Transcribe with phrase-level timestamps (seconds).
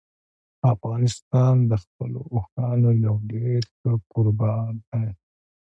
[0.73, 4.51] افغانستان د خپلو اوښانو یو ډېر ښه کوربه
[4.91, 5.07] دی.